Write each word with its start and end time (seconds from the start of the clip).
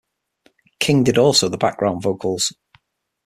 King 0.79 1.03
did 1.03 1.19
also 1.19 1.47
the 1.47 1.59
background 1.59 2.01
vocals. 2.01 2.51